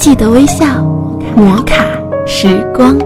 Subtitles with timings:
[0.00, 0.82] 记得微笑，
[1.36, 1.84] 摩卡
[2.26, 2.98] 时光。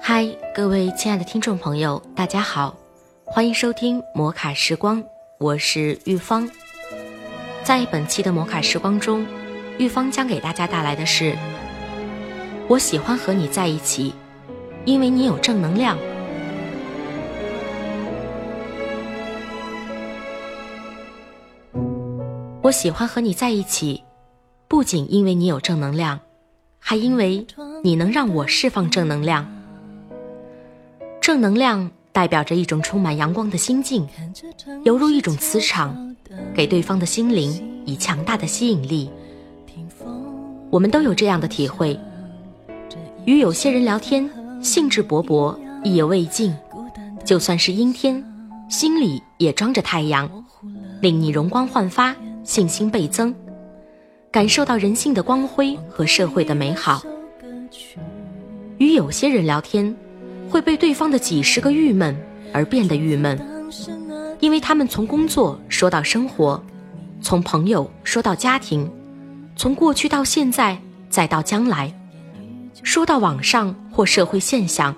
[0.00, 0.24] 嗨，
[0.54, 2.76] 各位亲爱的听众朋友，大家好，
[3.24, 5.02] 欢迎收听摩卡时光，
[5.40, 6.48] 我是玉芳。
[7.64, 9.26] 在本期的摩卡时光中，
[9.78, 11.36] 玉芳将给大家带来的是：
[12.68, 14.14] 我喜欢和你在一起，
[14.84, 15.98] 因为你有正能量。
[22.62, 24.04] 我喜欢和你在一起，
[24.68, 26.20] 不仅因为你有正能量，
[26.78, 27.44] 还因为
[27.82, 29.46] 你能让我释放正能量。
[31.20, 34.06] 正能量代表着一种充满阳光的心境，
[34.84, 36.14] 犹如一种磁场，
[36.54, 39.10] 给对方的心灵以强大的吸引力。
[40.72, 42.00] 我们都有这样的体会：
[43.26, 44.26] 与有些人聊天，
[44.62, 46.50] 兴致勃勃，意犹未尽；
[47.26, 48.24] 就算是阴天，
[48.70, 50.26] 心里也装着太阳，
[51.02, 52.16] 令你容光焕发。
[52.42, 53.32] 信心倍增，
[54.30, 57.02] 感受到人性的光辉和社会的美好。
[58.78, 59.94] 与有些人聊天，
[60.48, 62.16] 会被对方的几十个郁闷
[62.50, 63.38] 而变得郁闷，
[64.40, 66.60] 因为他们从工作说到生活，
[67.20, 68.90] 从朋友说到家庭，
[69.62, 70.76] 从过去到现在
[71.08, 71.94] 再到将来，
[72.82, 74.92] 说到网上或社会现象，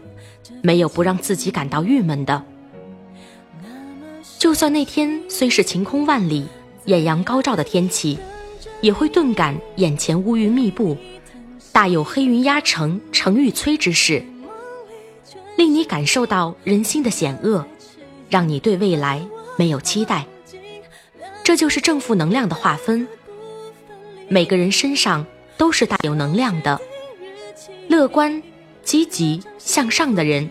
[0.63, 2.43] 没有不让自己感到郁闷的。
[4.39, 6.47] 就算那天虽是晴空万里。
[6.87, 8.19] 艳阳高照的天气，
[8.81, 10.97] 也会顿感眼前乌云密布，
[11.71, 14.25] 大有黑云压城城欲摧之势，
[15.59, 17.67] 令你感受到人心的险恶，
[18.31, 19.21] 让你对未来
[19.59, 20.25] 没有期待。
[21.43, 23.07] 这就是正负能量的划分。
[24.35, 25.25] 每个人身上
[25.57, 26.81] 都是大有能量的，
[27.87, 28.43] 乐观、
[28.83, 30.51] 积极向上的人，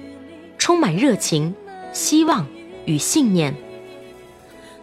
[0.57, 1.53] 充满热情、
[1.91, 2.47] 希望
[2.85, 3.53] 与信念。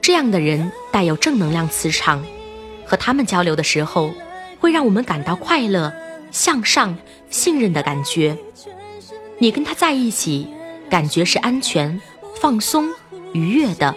[0.03, 2.23] 这样的人带有正能量磁场，
[2.85, 4.13] 和他们交流的时候，
[4.59, 5.91] 会让我们感到快乐、
[6.31, 6.99] 向上、
[7.31, 8.37] 信任的感觉。
[9.39, 10.47] 你跟他在一起，
[10.91, 11.99] 感觉是安全、
[12.39, 12.91] 放松、
[13.33, 13.97] 愉悦的，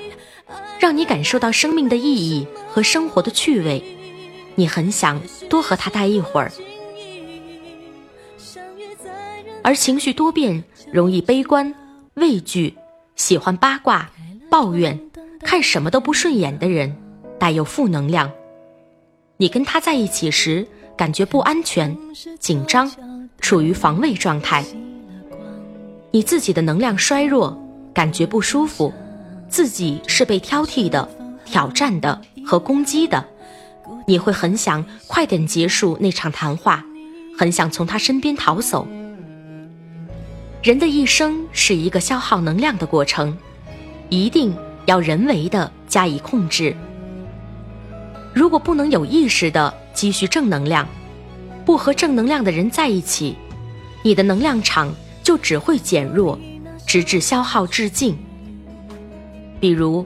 [0.80, 3.84] 让你感受到生命的意义和生活的趣味。
[4.56, 6.52] 你很想多和他待一会儿。
[9.64, 11.74] 而情绪多变、容易悲观、
[12.16, 12.76] 畏惧、
[13.16, 14.10] 喜欢八卦、
[14.50, 15.00] 抱怨。
[15.40, 16.96] 看什么都不顺眼的人，
[17.38, 18.32] 带有负能量。
[19.36, 20.66] 你跟他在一起时，
[20.96, 21.98] 感觉不安全、
[22.40, 22.90] 紧张，
[23.42, 24.64] 处于防卫状态。
[26.12, 27.62] 你自己的能量衰弱，
[27.94, 28.94] 感觉不舒服，
[29.50, 31.10] 自己是被挑剔的、
[31.44, 33.26] 挑战的和攻击的。
[34.08, 36.84] 你会很想快点结束那场谈话，
[37.38, 38.88] 很想从他身边逃走。
[40.62, 43.38] 人的一生是一个消耗能量的过程，
[44.10, 44.54] 一定。
[44.86, 46.76] 要人为的加以控制。
[48.34, 50.86] 如果不能有意识的积蓄正能量，
[51.64, 53.38] 不和正能量的人在一起，
[54.04, 54.94] 你的能量场
[55.24, 56.38] 就只会减弱，
[56.86, 58.18] 直至消耗殆尽。
[59.62, 60.06] 比如，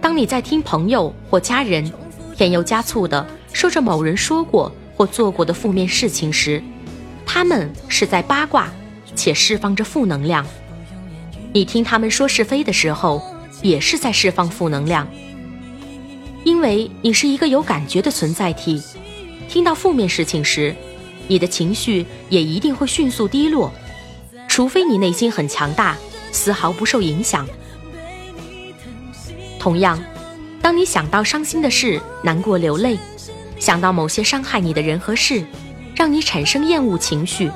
[0.00, 1.88] 当你在听朋友或家人
[2.36, 6.62] 添油加醋的说着某人说过或做过的负面事情时，
[7.24, 8.70] 他们是在八卦
[9.14, 10.46] 且释放着负能量。
[11.52, 13.22] 你听他们说是非的时候。
[13.62, 15.08] 也是在释放负能量，
[16.44, 18.80] 因为你是一个有感觉的存在体。
[19.48, 20.76] 听到负面事情时，
[21.26, 23.72] 你的情绪也一定会迅速低落，
[24.46, 25.96] 除非你内心很强大，
[26.30, 27.48] 丝毫不受影响。
[29.58, 29.98] 同样，
[30.66, 32.98] 当你想到伤心的事，难过流泪；
[33.56, 35.44] 想到某些伤害你的人和事，
[35.94, 37.48] 让你产生厌恶情绪；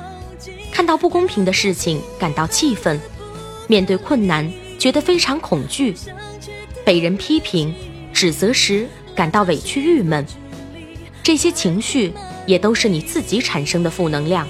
[0.71, 2.97] 看到不公平的事情，感到气愤；
[3.67, 4.49] 面对困难。
[4.79, 5.93] 觉得非常恐惧，
[6.85, 7.75] 被人批评、
[8.13, 10.25] 指责时感到委屈、郁闷，
[11.21, 12.13] 这些情绪
[12.45, 14.47] 也都是你自己产生的负能量。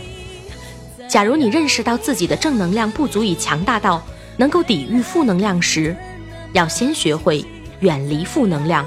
[1.10, 4.06] 假如你认识到自己的正能量不足以强大到
[4.38, 5.98] 能够抵御负能量时，
[6.54, 7.44] 要先学会
[7.82, 8.84] 远离负能量。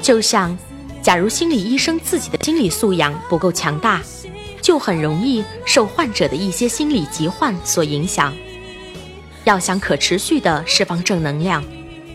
[0.00, 0.56] 就像，
[1.02, 4.00] 假如心理医生自己的心理素养不够强大，
[4.60, 8.32] 就很容易受患者的一些心理疾患所影响。
[9.44, 11.64] 要想可持续的释放正能量，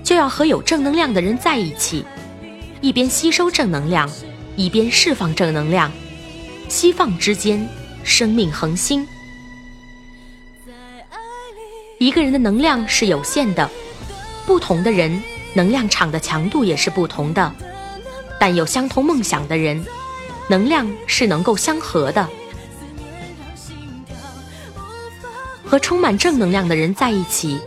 [0.04, 2.06] 就要和有正能量的人在一起，
[2.82, 4.10] 一边吸收正能量，
[4.56, 5.92] 一边释放正能量，
[6.68, 7.68] 吸放之间，
[8.04, 9.08] 生命恒星。
[12.00, 13.70] 一个人的能量是有限的，
[14.52, 17.56] 不同的人能量场的强度也是不同的，
[18.38, 19.82] 但有相同梦想的人，
[20.50, 22.28] 能量是能够相合的。
[25.64, 27.62] 和充满正能量的人在一起，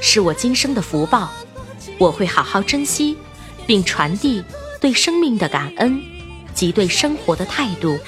[0.00, 1.30] 是我今生的福报。
[1.98, 3.18] 我会好好珍惜，
[3.66, 4.42] 并传递
[4.80, 6.00] 对生命的感恩
[6.54, 7.98] 及对生活的态度。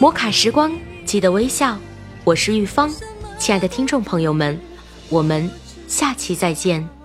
[0.00, 1.78] 摩卡时光，记得微笑。
[2.24, 2.92] 我是玉芳，
[3.38, 4.60] 亲爱的听众朋友们，
[5.08, 5.50] 我们
[5.88, 6.95] 下期再见。